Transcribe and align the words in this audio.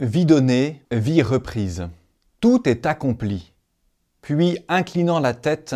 Vie 0.00 0.26
donnée, 0.26 0.84
vie 0.92 1.22
reprise. 1.22 1.88
Tout 2.38 2.68
est 2.68 2.86
accompli. 2.86 3.52
Puis, 4.20 4.60
inclinant 4.68 5.18
la 5.18 5.34
tête, 5.34 5.74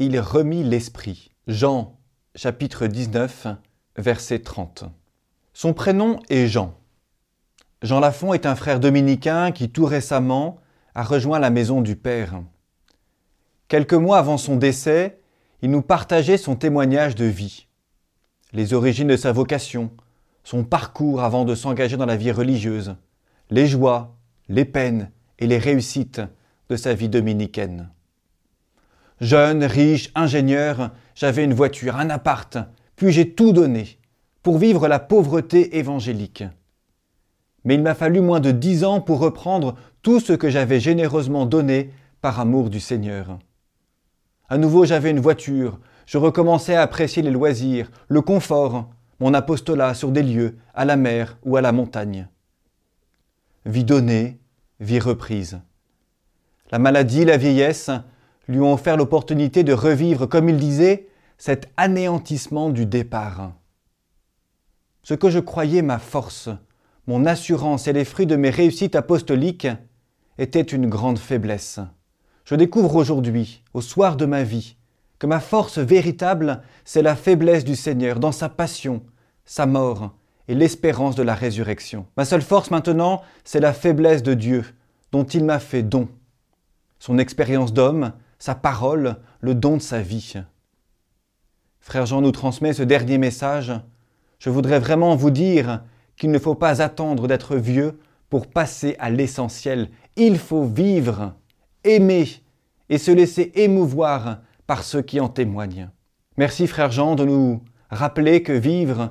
il 0.00 0.18
remit 0.18 0.64
l'esprit. 0.64 1.30
Jean, 1.46 1.96
chapitre 2.34 2.88
19, 2.88 3.46
verset 3.98 4.40
30. 4.40 4.82
Son 5.52 5.74
prénom 5.74 6.18
est 6.28 6.48
Jean. 6.48 6.74
Jean 7.82 8.00
Lafont 8.00 8.34
est 8.34 8.46
un 8.46 8.56
frère 8.56 8.80
dominicain 8.80 9.52
qui 9.52 9.70
tout 9.70 9.84
récemment 9.84 10.58
a 10.96 11.04
rejoint 11.04 11.38
la 11.38 11.50
maison 11.50 11.82
du 11.82 11.94
Père. 11.94 12.42
Quelques 13.68 13.94
mois 13.94 14.18
avant 14.18 14.38
son 14.38 14.56
décès, 14.56 15.20
il 15.62 15.70
nous 15.70 15.82
partageait 15.82 16.36
son 16.36 16.56
témoignage 16.56 17.14
de 17.14 17.26
vie, 17.26 17.68
les 18.52 18.74
origines 18.74 19.06
de 19.06 19.16
sa 19.16 19.30
vocation, 19.30 19.92
son 20.42 20.64
parcours 20.64 21.22
avant 21.22 21.44
de 21.44 21.54
s'engager 21.54 21.96
dans 21.96 22.06
la 22.06 22.16
vie 22.16 22.32
religieuse, 22.32 22.96
les 23.52 23.66
joies, 23.66 24.16
les 24.48 24.64
peines 24.64 25.10
et 25.38 25.46
les 25.46 25.58
réussites 25.58 26.22
de 26.70 26.76
sa 26.76 26.94
vie 26.94 27.10
dominicaine. 27.10 27.90
Jeune, 29.20 29.62
riche, 29.62 30.10
ingénieur, 30.14 30.90
j'avais 31.14 31.44
une 31.44 31.52
voiture, 31.52 31.96
un 31.96 32.08
appart, 32.08 32.56
puis 32.96 33.12
j'ai 33.12 33.34
tout 33.34 33.52
donné 33.52 33.98
pour 34.42 34.56
vivre 34.56 34.88
la 34.88 34.98
pauvreté 34.98 35.76
évangélique. 35.76 36.44
Mais 37.64 37.74
il 37.74 37.82
m'a 37.82 37.94
fallu 37.94 38.22
moins 38.22 38.40
de 38.40 38.52
dix 38.52 38.84
ans 38.84 39.02
pour 39.02 39.18
reprendre 39.18 39.74
tout 40.00 40.18
ce 40.18 40.32
que 40.32 40.48
j'avais 40.48 40.80
généreusement 40.80 41.44
donné 41.44 41.90
par 42.22 42.40
amour 42.40 42.70
du 42.70 42.80
Seigneur. 42.80 43.38
À 44.48 44.56
nouveau 44.56 44.86
j'avais 44.86 45.10
une 45.10 45.20
voiture, 45.20 45.78
je 46.06 46.16
recommençais 46.16 46.74
à 46.74 46.80
apprécier 46.80 47.22
les 47.22 47.30
loisirs, 47.30 47.90
le 48.08 48.22
confort, 48.22 48.88
mon 49.20 49.34
apostolat 49.34 49.92
sur 49.92 50.10
des 50.10 50.22
lieux, 50.22 50.56
à 50.72 50.86
la 50.86 50.96
mer 50.96 51.36
ou 51.44 51.58
à 51.58 51.60
la 51.60 51.72
montagne 51.72 52.28
vie 53.64 53.84
donnée, 53.84 54.40
vie 54.80 54.98
reprise. 54.98 55.60
La 56.70 56.78
maladie, 56.78 57.24
la 57.24 57.36
vieillesse 57.36 57.90
lui 58.48 58.60
ont 58.60 58.72
offert 58.72 58.96
l'opportunité 58.96 59.62
de 59.62 59.72
revivre, 59.72 60.26
comme 60.26 60.48
il 60.48 60.56
disait, 60.56 61.08
cet 61.38 61.70
anéantissement 61.76 62.70
du 62.70 62.86
départ. 62.86 63.52
Ce 65.02 65.14
que 65.14 65.30
je 65.30 65.38
croyais 65.38 65.82
ma 65.82 65.98
force, 65.98 66.48
mon 67.06 67.26
assurance 67.26 67.88
et 67.88 67.92
les 67.92 68.04
fruits 68.04 68.26
de 68.26 68.36
mes 68.36 68.50
réussites 68.50 68.96
apostoliques 68.96 69.68
étaient 70.38 70.60
une 70.60 70.88
grande 70.88 71.18
faiblesse. 71.18 71.80
Je 72.44 72.54
découvre 72.54 72.96
aujourd'hui, 72.96 73.62
au 73.74 73.80
soir 73.80 74.16
de 74.16 74.26
ma 74.26 74.42
vie, 74.42 74.76
que 75.18 75.26
ma 75.26 75.40
force 75.40 75.78
véritable, 75.78 76.62
c'est 76.84 77.02
la 77.02 77.14
faiblesse 77.14 77.64
du 77.64 77.76
Seigneur 77.76 78.18
dans 78.18 78.32
sa 78.32 78.48
passion, 78.48 79.02
sa 79.44 79.66
mort 79.66 80.16
et 80.48 80.54
l'espérance 80.54 81.14
de 81.14 81.22
la 81.22 81.34
résurrection. 81.34 82.06
Ma 82.16 82.24
seule 82.24 82.42
force 82.42 82.70
maintenant, 82.70 83.22
c'est 83.44 83.60
la 83.60 83.72
faiblesse 83.72 84.22
de 84.22 84.34
Dieu, 84.34 84.64
dont 85.12 85.24
il 85.24 85.44
m'a 85.44 85.58
fait 85.58 85.82
don. 85.82 86.08
Son 86.98 87.18
expérience 87.18 87.72
d'homme, 87.72 88.12
sa 88.38 88.54
parole, 88.54 89.16
le 89.40 89.54
don 89.54 89.76
de 89.76 89.82
sa 89.82 90.00
vie. 90.00 90.34
Frère 91.80 92.06
Jean 92.06 92.20
nous 92.20 92.32
transmet 92.32 92.72
ce 92.72 92.82
dernier 92.82 93.18
message. 93.18 93.72
Je 94.38 94.50
voudrais 94.50 94.78
vraiment 94.78 95.16
vous 95.16 95.30
dire 95.30 95.82
qu'il 96.16 96.30
ne 96.30 96.38
faut 96.38 96.54
pas 96.54 96.82
attendre 96.82 97.26
d'être 97.26 97.56
vieux 97.56 97.98
pour 98.30 98.46
passer 98.46 98.96
à 98.98 99.10
l'essentiel. 99.10 99.90
Il 100.16 100.38
faut 100.38 100.64
vivre, 100.64 101.34
aimer 101.84 102.28
et 102.88 102.98
se 102.98 103.10
laisser 103.10 103.52
émouvoir 103.54 104.38
par 104.66 104.84
ceux 104.84 105.02
qui 105.02 105.20
en 105.20 105.28
témoignent. 105.28 105.90
Merci 106.36 106.66
frère 106.66 106.90
Jean 106.90 107.14
de 107.14 107.24
nous 107.24 107.62
rappeler 107.90 108.42
que 108.42 108.52
vivre, 108.52 109.10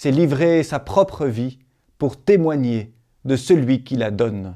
c'est 0.00 0.12
livrer 0.12 0.62
sa 0.62 0.78
propre 0.78 1.26
vie 1.26 1.58
pour 1.98 2.22
témoigner 2.22 2.92
de 3.24 3.34
celui 3.34 3.82
qui 3.82 3.96
la 3.96 4.12
donne. 4.12 4.54